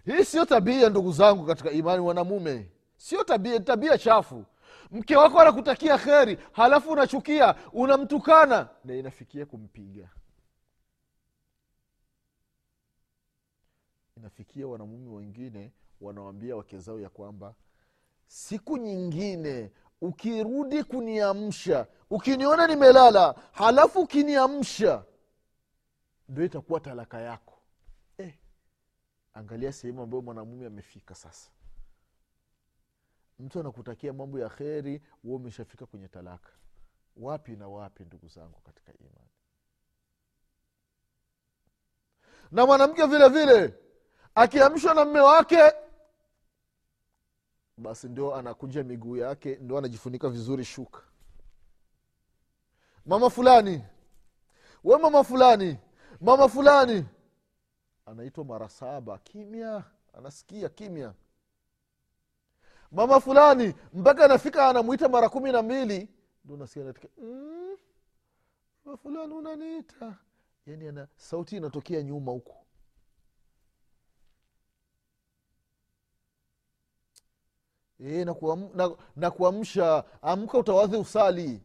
hii 0.06 0.24
sio 0.26 0.46
tabia 0.46 0.90
ndugu 0.90 1.12
zangu 1.12 1.46
katika 1.46 1.72
imani 1.72 2.02
wanamume. 2.04 2.70
Sio 2.98 3.24
tabia 3.24 3.60
tabia 3.60 3.98
chafu. 3.98 4.46
Mke 4.92 5.16
wako 5.16 5.40
anakutakia 5.40 5.98
kheri 5.98 6.38
halafu 6.52 6.92
unachukia 6.92 7.56
unamtukana. 7.74 8.70
Na 8.86 8.96
inafikia 8.96 9.46
kumpiga. 9.46 10.10
Inafikia 14.18 14.68
wanamume 14.68 15.10
wengine 15.16 15.72
wanawambia 16.02 16.56
wake 16.56 16.80
zao 16.80 17.00
ya 17.00 17.10
kwamba 17.10 17.56
siku 18.28 18.78
nyingine 18.78 19.72
ukirudi 20.02 20.84
kuniamsha 20.84 21.88
ukiniona 22.10 22.68
nimelala 22.68 23.36
halafu 23.52 24.00
ukiniamsha 24.00 25.04
ndo 26.30 26.46
itakuwa 26.46 26.80
talaka 26.80 27.22
yako 27.22 27.51
angalia 29.34 29.72
sehemu 29.74 30.02
ambayo 30.02 30.22
mwanamume 30.22 30.66
amefika 30.66 31.16
sasa. 31.16 31.52
Mtu 33.40 33.60
anakutakia 33.60 34.14
mambo 34.14 34.40
ya 34.40 34.50
kheri 34.50 35.02
huo 35.24 35.36
umeshafika 35.36 35.86
kwenye 35.86 36.08
talaka. 36.08 36.50
Wapi 37.18 37.56
na 37.56 37.68
wapi 37.68 38.04
ndugu 38.06 38.28
zangu 38.28 38.60
katika 38.62 38.94
imani? 38.94 39.30
Na 42.52 42.66
mwanamke 42.66 43.06
vile 43.06 43.30
vile 43.30 43.74
akiamshwa 44.36 44.94
na 44.94 45.06
mme 45.06 45.20
wake 45.20 45.58
basi 47.78 48.10
ndio 48.10 48.36
anakunja 48.36 48.84
miguu 48.84 49.18
yake 49.18 49.56
ndio 49.56 49.78
anajifunika 49.78 50.30
vizuri 50.30 50.66
shuka. 50.66 51.02
Mama 53.06 53.30
fulani. 53.30 53.84
We 54.84 54.98
mama 54.98 55.24
fulani. 55.24 55.78
Mama 56.22 56.48
fulani 56.50 57.06
anaitwa 58.12 58.46
mara 58.46 58.70
saba. 58.70 59.18
Kimya 59.18 59.84
anasikia 60.14 60.70
kimya. 60.70 61.14
Mama 62.92 63.20
fulani 63.20 63.76
mpaka 63.94 64.26
anafika 64.26 64.68
anamwita 64.70 65.10
mara 65.10 65.30
kumi 65.30 65.52
na 65.52 65.62
mbili 65.62 66.10
ndo 66.46 66.58
nasikia 66.58 66.84
natika 66.84 67.08
mm, 67.18 67.78
mama 68.86 68.98
fulani 68.98 69.34
unaniita. 69.34 70.18
Yani 70.66 70.88
ana 70.88 71.08
sauti 71.18 71.58
inatokea 71.58 72.04
nyuma 72.04 72.32
huku 72.32 72.56
e, 78.00 78.26
na 78.26 78.34
kuam- 78.34 78.76
na- 78.76 78.96
na 79.16 79.32
kuamsha 79.32 80.04
amka 80.22 80.58
utawadhi 80.58 80.98
usali. 80.98 81.62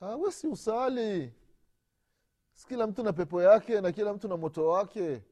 Ah, 0.00 0.16
we 0.16 0.32
si 0.32 0.46
usali 0.46 1.32
kila 2.68 2.86
mtu 2.86 3.02
na 3.02 3.12
pepo 3.12 3.42
yake 3.42 3.80
na 3.80 3.92
kila 3.92 4.12
mtu 4.14 4.28
na 4.28 4.36
moto 4.36 4.68
wake 4.68 5.22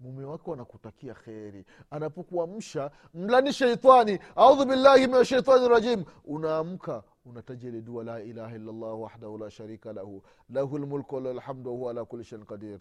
mume 0.00 0.24
wako 0.24 0.52
anakutakia 0.52 1.14
kheri. 1.14 1.64
Anapokuamsha 1.90 2.90
mlani 3.14 3.52
sheitani. 3.52 4.18
Audhu 4.36 4.64
billahi 4.64 5.06
min 5.06 5.24
shaitani 5.24 5.68
rajim. 5.68 6.04
Unaamka 6.24 7.02
unataja 7.24 7.68
ile 7.68 7.82
dua 7.82 8.04
la 8.04 8.22
ilaha 8.22 8.56
illallah 8.56 9.00
wahdahu 9.00 9.38
la 9.38 9.50
sharika 9.50 9.92
lahu. 9.92 10.22
Lahu 10.48 10.78
lmulku 10.78 11.14
walalhamdu 11.14 11.70
wahuwa 11.70 11.90
ala 11.90 12.04
kuli 12.04 12.24
shain 12.24 12.44
qadir. 12.44 12.80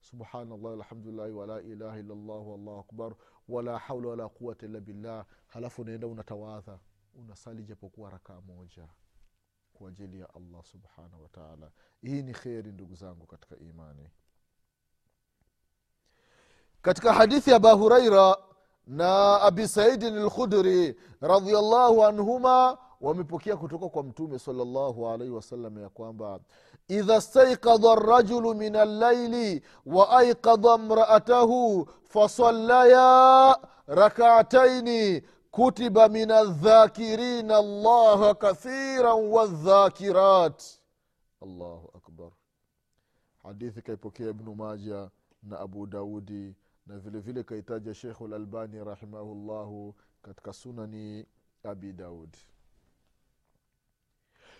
Subhanallah 0.00 0.72
alhamdulillahi 0.72 1.32
wala 1.32 1.62
ilaha 1.62 1.98
illallah 1.98 2.48
wallahu 2.48 2.78
akbar. 2.78 3.14
Wala 3.48 3.78
haula 3.78 4.08
wala 4.08 4.28
quwata 4.28 4.66
illa 4.66 4.80
billah. 4.80 5.24
Halafu 5.46 5.82
unaenda 5.82 6.06
unatawadha. 6.06 6.78
Unasali 7.14 7.62
japokuwa 7.64 8.10
rakaa 8.10 8.40
moja 8.40 8.88
kwa 9.74 9.88
ajili 9.88 10.20
ya 10.20 10.26
allah 10.34 10.64
subhanahu 10.64 11.22
wataala 11.22 11.70
hii 12.02 12.22
ni 12.22 12.32
kheri 12.32 12.72
ndugu 12.72 12.94
zangu 12.94 13.26
katika 13.26 13.56
imani. 13.56 14.08
Katika 16.82 17.12
hadithi 17.12 17.50
ya 17.50 17.56
aba 17.56 17.72
huraira 17.72 18.36
na 18.86 19.40
abi 19.40 19.68
saidin 19.68 20.18
lkhudri 20.24 20.96
radiallahu 21.20 22.04
anhuma 22.04 22.78
wamepokea 23.00 23.56
kutoka 23.56 23.88
kwa 23.88 24.02
mtume 24.02 24.38
salllahu 24.38 25.08
alaihi 25.08 25.32
wasallam 25.34 25.78
ya 25.78 25.88
kwamba 25.88 26.40
idha 26.88 27.20
staikadha 27.20 27.94
rajulu 27.94 28.54
min 28.54 28.76
allaili 28.76 29.62
wa 29.86 30.10
aikadha 30.18 30.78
mraatahu 30.78 31.88
fasallaya 32.02 33.58
rakataini 33.86 35.22
kutiba 35.52 36.08
min 36.08 36.30
aldhakirina 36.30 37.56
allaha 37.56 38.34
kathira 38.34 39.14
waldhakirat 39.14 40.62
allahu 41.42 41.90
akbar. 41.96 42.30
Hadithi 43.42 43.82
kaipokea 43.82 44.30
ibnu 44.30 44.54
maja 44.54 45.10
na 45.42 45.58
abu 45.60 45.86
daudi 45.86 46.54
na 46.86 46.98
vile 46.98 47.18
vile 47.20 47.42
kaitaja 47.42 47.94
shekhu 47.94 48.28
lalbani 48.28 48.84
rahimahullahu 48.84 49.94
katika 50.22 50.52
sunani 50.52 51.26
abi 51.64 51.92
daud 51.92 52.36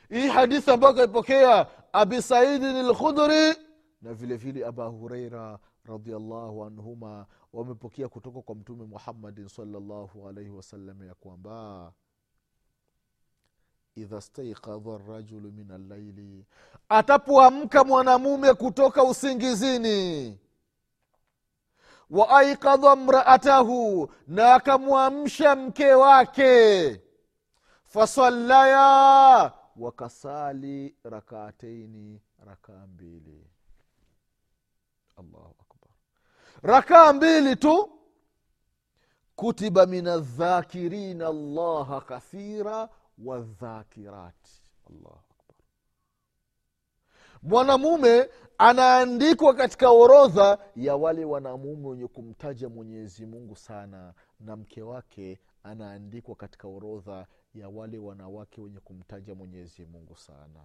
hii 0.09 0.29
hadithi 0.29 0.71
ambayo 0.71 0.95
kaipokea 0.95 1.67
abi 1.93 2.23
saidin 2.23 2.83
lkhudri 2.89 3.57
na 4.03 4.15
vile 4.15 4.37
vile 4.37 4.67
aba 4.67 4.87
hureira 4.87 5.59
radiallahu 5.85 6.65
anhuma 6.65 7.27
wamepokea 7.53 8.09
kutoka 8.09 8.43
kwa 8.43 8.55
mtume 8.55 8.85
muhammadin 8.87 9.49
salllahu 9.49 10.29
alaihi 10.29 10.51
wasallam 10.51 11.03
ya 11.03 11.15
kwamba 11.15 11.93
idha 13.95 14.21
staikadha 14.21 14.99
rajulu 15.09 15.53
min 15.53 15.71
allaili 15.71 16.47
atapoamka 16.89 17.85
mwanamume 17.85 18.55
kutoka 18.55 19.05
usingizini. 19.05 20.39
Wa 22.11 22.29
aikadha 22.39 22.97
mraatahu 22.97 24.13
na 24.27 24.55
akamwamsha 24.55 25.57
mke 25.57 25.93
wake. 25.93 27.01
Fasallaya 27.85 29.53
wakasali 29.77 30.97
rakaataini 31.05 32.21
rakaa 32.47 32.87
mbili. 32.87 33.47
Allahu 35.17 35.55
rakaa 36.63 37.13
mbili 37.13 37.57
tu. 37.57 37.89
Kutiba 39.37 39.87
min 39.87 40.07
aldhakirina 40.07 41.27
allaha 41.27 42.01
kathira 42.01 42.89
wadhakirati 43.19 44.63
mwanamume 47.43 48.29
anaandikwa 48.59 49.55
katika 49.55 49.91
orodha 49.91 50.59
ya 50.77 50.97
wale 50.97 51.25
wanamume 51.25 51.89
wenye 51.89 52.07
kumtaja 52.09 52.69
mwenyezi 52.69 53.27
mungu 53.27 53.57
sana 53.57 54.15
na 54.41 54.57
mke 54.57 54.83
wake 54.83 55.41
anaandikwa 55.63 56.35
katika 56.37 56.69
orodha 56.69 57.27
ya 57.55 57.69
wale 57.69 57.99
wanawake 57.99 58.61
wenye 58.61 58.81
kumtaja 58.81 59.35
mwenyezi 59.35 59.85
mungu 59.87 60.17
sana. 60.17 60.65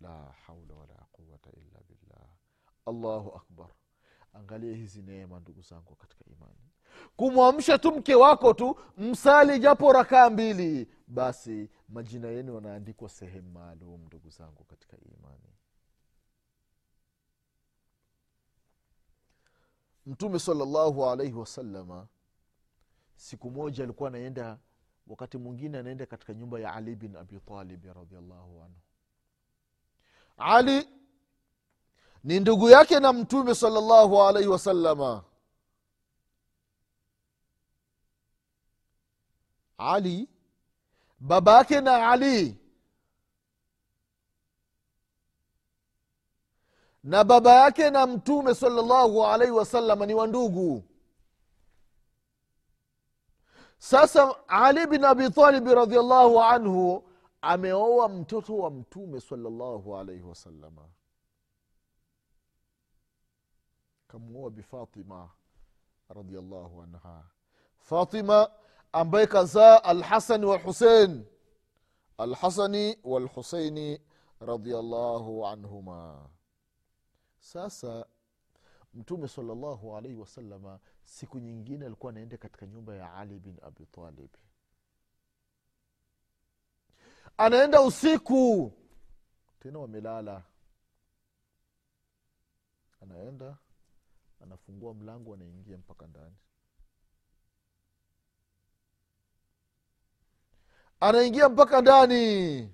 La 0.00 0.34
haula 0.46 0.74
wala 0.74 0.94
quwata 1.12 1.50
illa 1.50 1.80
billah. 1.88 2.26
Allahu 2.86 3.36
akbar 3.36 3.68
angalia 4.32 4.76
hizi 4.76 5.02
neema 5.02 5.40
ndugu 5.40 5.62
zangu 5.62 5.94
katika 5.94 6.24
imani. 6.24 6.56
Kumwamsha 7.16 7.78
tu 7.78 7.92
mke 7.92 8.14
wako 8.14 8.54
tu 8.54 8.78
msali 8.96 9.58
japo 9.58 9.92
rakaa 9.92 10.30
mbili 10.30 10.88
basi 11.06 11.70
majina 11.88 12.28
yenu 12.28 12.54
yanaandikwa 12.54 13.08
sehemu 13.08 13.50
maalum 13.50 14.06
ndugu 14.06 14.30
zangu 14.30 14.64
katika 14.64 14.96
imani. 14.96 15.52
Mtume 20.06 20.38
salallahu 20.38 21.06
alaihi 21.06 21.34
wasalama 21.34 22.06
siku 23.16 23.50
moja 23.50 23.84
alikuwa 23.84 24.08
anaenda 24.08 24.58
wakati 25.06 25.38
mwingine 25.38 25.78
anaenda 25.78 26.06
katika 26.06 26.34
nyumba 26.34 26.60
ya 26.60 26.72
ali 26.74 26.96
bin 26.96 27.16
abitalibi 27.16 27.88
radiallahu 27.92 28.62
anhu. 28.62 28.76
Ali 30.36 30.88
ni 32.24 32.40
ndugu 32.40 32.70
yake 32.70 33.00
na 33.00 33.12
mtume 33.12 33.54
salllahu 33.54 34.22
alaihi 34.22 34.48
wasalama 34.48 35.24
ali 39.78 40.28
baba 41.18 41.56
yake 41.58 41.80
na 41.80 42.10
ali. 42.10 42.58
Na 47.04 47.24
baba 47.24 47.54
yake 47.54 47.90
na 47.90 48.06
mtume 48.06 48.54
salllahu 48.54 49.26
alaihi 49.26 49.52
wasalama 49.52 50.06
ni 50.06 50.14
wandugu 50.14 50.84
sasa 53.78 54.48
ali 54.48 54.86
bin 54.86 55.04
abi 55.04 55.30
talibi 55.30 55.74
radiallahu 55.74 56.42
anhu 56.42 57.04
ameoa 57.40 58.08
mtoto 58.08 58.56
wa 58.56 58.70
mtume 58.70 59.20
salllahu 59.20 59.96
alaihi 59.96 60.22
wasalama 60.22 60.88
kamuoa 64.12 64.50
bifatima 64.50 65.30
radiallahu 66.08 66.82
anha. 66.82 67.24
Fatima 67.78 68.50
ambaye 68.92 69.26
kazaa 69.26 69.84
alhasani 69.84 70.46
walhusein 70.46 71.24
alhasani 72.18 72.98
walhuseini 73.04 74.00
radiallahu 74.40 75.46
anhuma. 75.46 76.28
Sasa 77.38 78.06
mtume 78.94 79.28
salllahu 79.28 79.96
alaihi 79.96 80.16
wasalama 80.16 80.78
siku 81.04 81.38
nyingine 81.38 81.86
alikuwa 81.86 82.12
anaenda 82.12 82.36
katika 82.36 82.66
nyumba 82.66 82.94
ya 82.94 83.14
ali 83.14 83.38
bin 83.38 83.56
abitalib 83.62 84.30
anaenda 87.36 87.82
usiku 87.82 88.72
tena 89.60 89.78
wamelala. 89.78 90.42
Anaenda 93.00 93.56
anafungua 94.42 94.94
mlango 94.94 95.34
anaingia 95.34 95.78
mpaka 95.78 96.06
ndani. 96.06 96.36
Anaingia 101.00 101.48
mpaka 101.48 101.80
ndani. 101.80 102.70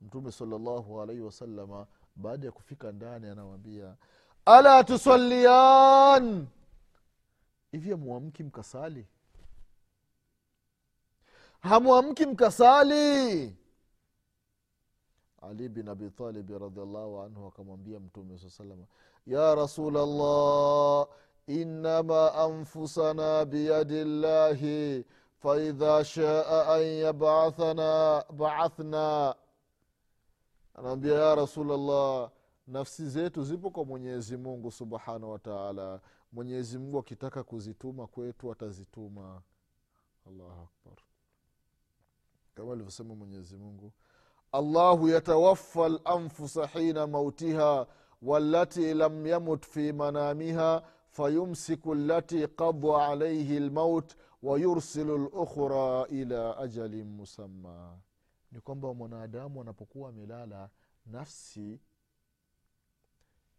Mtume 0.00 0.32
salllahu 0.32 1.02
alaihi 1.02 1.22
wasalama 1.22 1.86
baada 2.16 2.46
ya 2.46 2.52
kufika 2.52 2.92
ndani 2.92 3.26
anawambia 3.28 3.96
ala 4.44 4.84
tusalian 4.84 6.46
hivyo 7.72 7.96
hamwamki 7.96 8.42
mkasali? 8.44 9.06
Hamwamki 11.60 12.26
mkasali 12.26 13.56
ali 15.48 15.68
bin 15.68 15.88
abitalibi 15.88 16.58
radiallahu 16.58 17.20
anhu 17.20 17.46
akamwambia 17.46 18.00
mtume 18.00 18.38
saa 18.38 18.50
salama 18.50 18.84
ya 19.26 19.54
rasulllah 19.54 21.06
inama 21.46 22.34
anfusana 22.34 23.44
biyadi 23.44 24.04
llahi 24.04 25.04
faidha 25.38 26.04
shaa 26.04 26.66
an 26.74 26.82
yabathana 26.82 28.24
baathna. 28.32 29.34
Anaambia 30.74 31.14
ya 31.14 31.34
rasulllah 31.34 32.30
nafsi 32.66 33.08
zetu 33.08 33.44
zipo 33.44 33.70
kwa 33.70 33.84
mwenyezi 33.84 34.36
mungu 34.36 34.70
subhanahu 34.70 35.30
wataala 35.32 36.00
mwenyezi 36.32 36.78
mungu 36.78 36.98
akitaka 36.98 37.42
kuzituma 37.44 38.06
kwetu 38.06 38.52
atazituma. 38.52 39.42
Allahu 40.28 40.60
akbar. 40.62 40.98
Kama 42.54 42.72
alivyosema 42.72 43.14
mwenyezi 43.14 43.56
mungu 43.56 43.92
allahu 44.52 45.08
yatawaffa 45.08 45.88
lanfusa 45.88 46.66
hina 46.66 47.06
mautiha 47.06 47.86
walati 48.22 48.94
lam 48.94 49.26
yamut 49.26 49.66
fi 49.66 49.92
manamiha 49.92 50.82
fayumsiku 51.10 51.94
lati 51.94 52.48
qada 52.48 53.06
alaihi 53.08 53.60
lmaut 53.60 54.14
wayursilu 54.42 55.18
lukhra 55.18 56.06
ila 56.08 56.58
ajalin 56.58 57.04
musamma. 57.06 57.98
Ni 58.52 58.60
kwamba 58.60 58.94
mwanadamu 58.94 59.60
anapokuwa 59.60 60.08
amelala 60.08 60.70
nafsi 61.06 61.80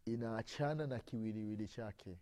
inaachana 0.06 0.88
na 0.88 0.99
kiwiliwili 0.99 1.67
chake 1.67 2.17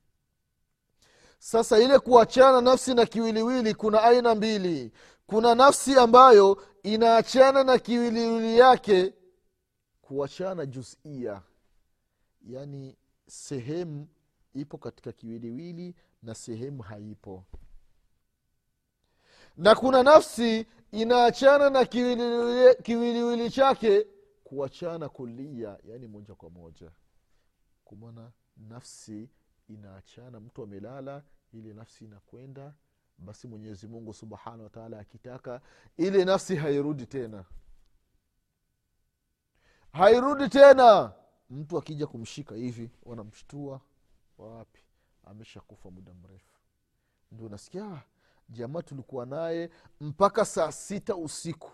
sasa 1.39 1.79
ile 1.79 1.99
kuachana 1.99 2.61
nafsi 2.61 2.93
na 2.93 3.05
kiwiliwili 3.05 3.73
kuna 3.73 4.03
aina 4.03 4.35
mbili. 4.35 4.91
Kuna 5.27 5.55
nafsi 5.55 5.95
ambayo 5.99 6.63
inaachana 6.83 7.63
na 7.63 7.77
kiwiliwili 7.79 8.57
yake 8.59 9.13
kuachana 10.01 10.65
juzia. 10.65 11.41
Yaani 12.45 12.97
sehemu 13.27 14.07
ipo 14.53 14.77
katika 14.77 15.11
kiwiliwili 15.11 15.95
na 16.23 16.35
sehemu 16.35 16.81
haipo. 16.83 17.45
Na 19.57 19.75
kuna 19.75 20.03
nafsi 20.03 20.65
inaachana 20.91 21.69
na 21.69 21.85
kiwiliwili, 22.83 23.49
chake 23.49 24.07
kuachana 24.43 25.09
kulia 25.09 25.77
yaani 25.83 26.07
moja 26.07 26.35
kwa 26.35 26.49
moja. 26.49 26.91
Kumana 27.85 28.31
nafsi 28.57 29.29
inaachana 29.69 30.39
mtu 30.39 30.63
amelala 30.63 31.23
ile 31.53 31.73
nafsi 31.73 32.05
inakwenda 32.05 32.73
basi 33.17 33.47
mwenyezi 33.47 33.87
mungu 33.87 34.13
subhanahu 34.13 34.63
wataala 34.63 34.99
akitaka 34.99 35.61
ile 35.97 36.25
nafsi 36.25 36.55
hairudi 36.55 37.05
tena. 37.05 37.45
Hairudi 39.91 40.49
tena! 40.49 41.11
Mtu 41.49 41.77
akija 41.77 42.07
kumshika 42.07 42.55
hivi 42.55 42.91
wanamshtua 43.03 43.81
wapi? 44.37 44.83
Ameshakufa 45.23 45.91
muda 45.91 46.13
mrefu. 46.13 46.53
Ndio 47.31 47.49
nasikia 47.49 48.01
jamaa 48.49 48.81
tulikuwa 48.81 49.25
naye 49.25 49.69
mpaka 50.01 50.45
saa 50.45 50.71
sita 50.71 51.15
usiku. 51.15 51.71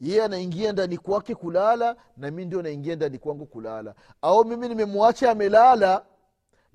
Yeye 0.00 0.24
anaingia 0.24 0.72
ndani 0.72 0.98
kwake 0.98 1.34
kulala 1.34 1.96
na 2.16 2.30
mi 2.30 2.44
ndio 2.44 2.62
naingia 2.62 2.96
ndani 2.96 3.18
kwangu 3.18 3.46
kulala. 3.46 3.94
Au 4.22 4.44
mimi 4.44 4.68
nimemwacha 4.68 5.30
amelala 5.30 6.06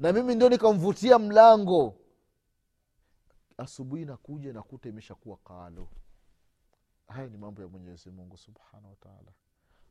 na 0.01 0.13
mimi 0.13 0.35
ndio 0.35 0.49
nikamvutia 0.49 1.19
mlango. 1.19 1.97
Asubuhi 3.57 4.05
nakuja 4.05 4.53
nakuta 4.53 4.89
imeshakuwa 4.89 5.37
kalo. 5.37 5.87
Haya 7.07 7.27
ni 7.27 7.37
mambo 7.37 7.61
ya 7.61 7.67
mwenyezi 7.67 8.09
mungu 8.11 8.37
subhanahu 8.37 8.89
wataala 8.89 9.31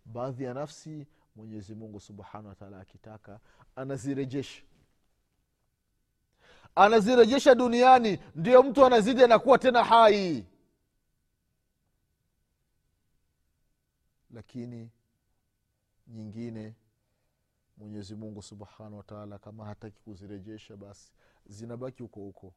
baadhi 0.05 0.45
ya 0.45 0.55
nafsi 0.55 1.07
mwenyezi 1.37 1.75
mungu 1.75 2.01
subhanahu 2.01 2.49
wataala 2.49 2.81
akitaka 2.81 3.41
anazirejesha. 3.77 4.63
Anazirejesha 6.75 7.55
duniani 7.55 8.19
ndio 8.35 8.63
mtu 8.63 8.87
anazidi 8.87 9.25
anakuwa 9.25 9.59
tena 9.59 9.85
hai. 9.85 10.47
Lakini 14.31 14.91
nyingine 16.07 16.75
mwenyezi 17.81 18.15
mungu 18.15 18.43
subhanahu 18.43 18.97
wataala 18.97 19.39
kama 19.39 19.65
hataki 19.65 20.01
kuzirejesha 20.03 20.77
basi 20.77 21.13
zinabaki 21.47 22.03
huko 22.03 22.21
huko. 22.21 22.55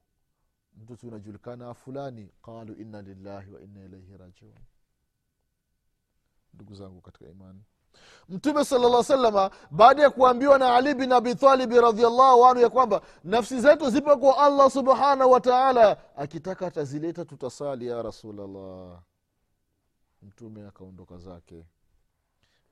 Mtu 0.78 0.96
tunajulikana 0.98 1.74
fulani 1.74 2.32
qalu 2.42 2.74
inna 2.74 3.02
lillahi 3.02 3.52
wa 3.52 3.62
inna 3.62 3.86
ilaihi 3.86 4.18
rajiun. 4.18 4.60
Ndugu 6.54 6.76
zangu 6.76 7.02
katika 7.02 7.30
imani. 7.30 7.64
Mtume 8.30 8.66
sala 8.66 8.90
llah 8.90 9.04
salama 9.04 9.52
baada 9.72 10.02
ya 10.04 10.10
kuambiwa 10.10 10.58
na 10.60 10.76
ali 10.76 10.94
bin 10.96 11.12
abitalibi 11.12 11.82
radiallahu 11.82 12.46
anhu 12.46 12.62
ya 12.62 12.70
kwamba 12.70 13.02
nafsi 13.24 13.62
zetu 13.62 13.90
zipo 13.90 14.18
kwa 14.18 14.38
allah 14.38 14.72
subhanahu 14.72 15.32
wataala 15.32 16.16
akitaka 16.18 16.68
atazileta 16.68 17.26
tutasali 17.26 17.88
ya 17.88 18.02
rasulllah 18.02 19.02
mtume 20.22 20.68
akaondoka 20.68 21.18
zake. 21.18 21.66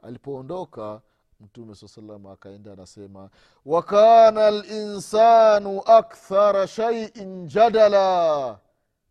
Alipoondoka 0.01 1.01
mtume 1.41 1.75
saa 1.75 1.87
salam 1.87 2.25
akaenda 2.27 2.73
anasema 2.73 3.29
wakana 3.65 4.51
linsanu 4.51 5.81
akthara 5.85 6.67
shaiin 6.67 7.47
jadala. 7.47 8.59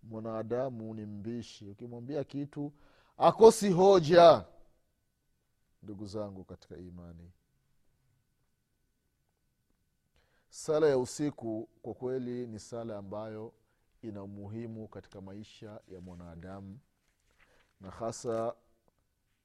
Mwanadamu 0.03 0.95
ni 0.95 1.07
mbishi. 1.07 1.69
Ukimwambia 1.69 2.25
kitu 2.25 2.73
akosi 3.19 3.71
hoja. 3.71 4.45
Ndugu 5.83 6.07
zangu 6.07 6.45
katika 6.45 6.77
imani 6.77 7.33
sala 10.49 10.87
ya 10.88 10.99
usiku 10.99 11.69
kwa 11.83 11.95
kweli 11.95 12.47
ni 12.47 12.59
sala 12.59 12.99
ambayo 12.99 13.53
ina 14.03 14.23
umuhimu 14.23 14.88
katika 14.88 15.21
maisha 15.21 15.81
ya 15.88 16.01
mwanadamu 16.01 16.79
na 17.81 17.90
hasa 17.90 18.55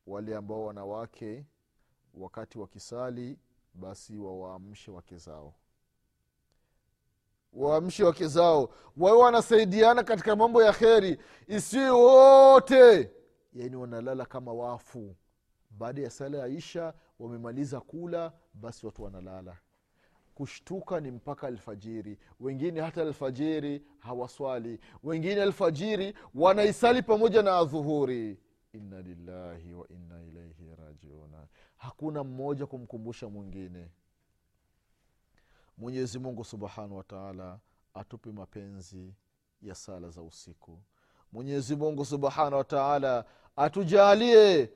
wale 0.08 0.36
ambao 0.36 0.66
wanawake 0.66 1.46
wakati 2.18 2.60
wakisali 2.60 3.38
basi 3.74 4.18
wawaamshe 4.18 4.92
wake 4.92 5.18
zao. 5.18 5.54
Waamshe 7.54 8.04
wake 8.04 8.28
zao. 8.28 8.70
Wawe 8.98 9.18
wanasaidiana 9.18 10.04
katika 10.04 10.36
mambo 10.36 10.64
ya 10.64 10.74
kheri. 10.74 11.20
Isiwe 11.48 11.90
wote. 11.90 13.12
Yaani 13.54 13.76
wanalala 13.76 14.26
kama 14.26 14.54
wafu. 14.54 15.16
Baada 15.70 16.02
ya 16.02 16.10
sala 16.10 16.38
ya 16.38 16.48
isha 16.48 16.94
wamemaliza 17.20 17.82
kula 17.82 18.34
basi 18.54 18.86
watu 18.86 19.04
wanalala. 19.04 19.58
Kushtuka 20.36 21.00
ni 21.00 21.12
mpaka 21.12 21.48
alfajiri. 21.48 22.18
Wengine 22.40 22.82
hata 22.82 23.02
alfajiri 23.02 23.86
hawaswali. 24.00 24.80
Wengine 25.04 25.42
alfajiri 25.42 26.14
wanaisali 26.36 27.02
pamoja 27.02 27.42
na 27.44 27.58
adhuhuri. 27.58 28.40
Inna 28.74 29.02
lillahi 29.02 29.74
wa 29.74 29.88
inna 29.88 30.24
ilaihi 30.24 30.76
rajiuna 30.78 31.48
hakuna 31.86 32.24
mmoja 32.24 32.66
kumkumbusha 32.66 33.30
mwingine. 33.30 33.88
Mwenyezi 35.78 36.20
mungu 36.20 36.44
subhanahu 36.44 36.98
wataala 36.98 37.60
atupe 37.94 38.32
mapenzi 38.32 39.14
ya 39.62 39.76
sala 39.76 40.10
za 40.10 40.22
usiku. 40.22 40.80
Mwenyezi 41.32 41.76
mungu 41.76 42.06
subhanahu 42.06 42.56
wataala 42.56 43.26
atujalie 43.56 44.70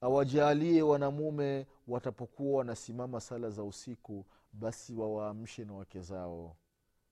awajalie 0.00 0.82
wanamume 0.82 1.66
watapokuwa 1.88 2.58
wanasimama 2.58 3.20
sala 3.20 3.50
za 3.50 3.64
usiku 3.64 4.26
basi 4.52 4.94
wawaamshe 4.94 5.64
na 5.64 5.72
wake 5.74 6.00
zao. 6.00 6.56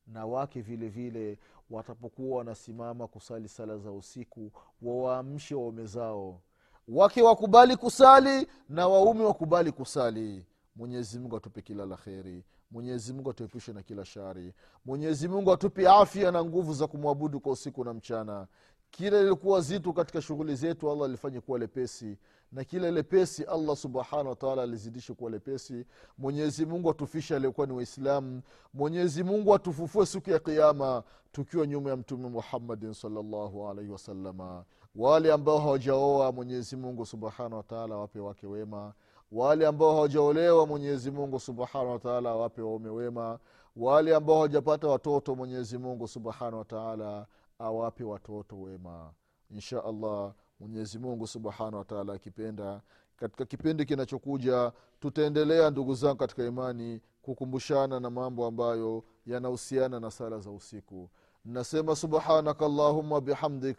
Na 0.07 0.27
wake 0.27 0.61
vile 0.61 0.88
vile 0.88 1.38
watapokuwa 1.70 2.38
wanasimama 2.38 3.09
kusali 3.09 3.49
sala 3.49 3.79
za 3.79 3.92
usiku 3.92 4.53
wawaamshe 4.83 5.55
waume 5.55 5.87
zao 5.87 6.40
wake 6.88 7.23
wakubali 7.23 7.77
kusali 7.77 8.47
na 8.68 8.88
waume 8.88 9.25
wakubali 9.25 9.73
kusali. 9.73 10.47
Mwenyezi 10.77 11.18
mungu 11.18 11.37
atupe 11.37 11.62
kila 11.62 11.87
la 11.87 11.97
kheri. 11.97 12.44
Mwenyezi 12.70 13.12
mungu 13.12 13.31
atuepushe 13.31 13.73
na 13.73 13.83
kila 13.83 14.05
shari. 14.05 14.53
Mwenyezi 14.85 15.29
mungu 15.29 15.53
atupe 15.53 15.88
afya 15.88 16.31
na 16.31 16.44
nguvu 16.44 16.75
za 16.75 16.87
kumwabudu 16.87 17.40
kwa 17.40 17.53
usiku 17.53 17.85
na 17.85 17.94
mchana. 17.94 18.47
Kila 18.90 19.23
lilikuwa 19.23 19.61
zitu 19.61 19.92
katika 19.92 20.23
shughuli 20.23 20.57
zetu 20.57 20.90
allah 20.92 21.05
alifanye 21.05 21.40
kuwa 21.40 21.59
lepesi. 21.59 22.18
Na 22.53 22.64
kila 22.64 22.90
lepesi 22.90 23.44
allah 23.44 23.77
subhanahu 23.77 24.29
wataala 24.29 24.62
alizidishe 24.62 25.14
kuwa 25.14 25.31
lepesi. 25.31 25.87
Mwenyezi 26.18 26.66
mungu 26.66 26.90
atufishe 26.90 27.37
aliyekuwa 27.37 27.66
ni 27.66 27.73
waislamu. 27.73 28.42
Mwenyezi 28.75 29.23
mungu 29.25 29.55
atufufue 29.55 30.07
siku 30.07 30.31
ya 30.31 30.38
kiama 30.38 31.03
tukiwa 31.33 31.66
nyuma 31.66 31.90
ya 31.90 31.97
mtume 31.97 32.29
muhammadin 32.29 32.92
salllahu 32.94 33.68
alaihi 33.68 33.90
wasalama 33.90 34.64
wale 34.94 35.33
ambao 35.33 35.59
hawajaoa 35.59 36.33
mwenyezi 36.33 36.76
mungu 36.76 37.07
subhanahu 37.07 37.57
wataala 37.57 37.96
wape 37.96 38.20
wake 38.20 38.46
wema. 38.46 38.92
Wale 39.33 39.66
ambao 39.66 39.94
hawajaolewa 39.94 40.66
mwenyezi 40.66 41.11
mungu 41.11 41.40
subhanahu 41.40 41.90
wataala 41.92 42.30
awape 42.30 42.62
waume 42.62 42.88
wema. 42.88 43.38
Wale 43.76 44.14
ambao 44.14 44.37
hawajapata 44.37 44.88
watoto 44.88 45.35
mwenyezi 45.35 45.78
mungu 45.78 46.09
subhanahu 46.09 46.59
wataala 46.59 47.26
awape 47.59 48.04
watoto 48.04 48.61
wema. 48.61 49.12
Insha 49.50 49.85
allah 49.85 50.33
mwenyezi 50.61 50.98
mungu 50.98 51.26
subhanahu 51.26 51.76
wataala 51.76 52.12
akipenda 52.12 52.80
katika 53.16 53.44
kipindi 53.44 53.85
kinachokuja 53.85 54.72
tutaendelea 55.00 55.70
ndugu 55.70 55.94
zangu 55.94 56.16
katika 56.16 56.44
imani 56.44 57.00
kukumbushana 57.22 58.00
na 58.00 58.11
mambo 58.11 58.46
ambayo 58.46 59.04
yanahusiana 59.26 60.00
na 60.00 60.11
sala 60.11 60.38
za 60.38 60.50
usiku. 60.50 61.11
Nasema 61.44 61.96
subhanaka 61.96 62.66
allahuma 62.66 63.20
bihamdik 63.20 63.78